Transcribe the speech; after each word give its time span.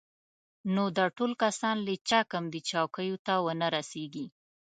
نو 0.73 0.83
دا 0.97 1.05
ټول 1.17 1.31
کسان 1.43 1.75
له 1.87 1.93
چا 2.09 2.19
کم 2.31 2.43
دي 2.53 2.61
چې 2.67 2.67
چوکیو 2.69 3.17
ته 3.25 3.33
ونه 3.45 3.67
رسېږي. 3.75 4.25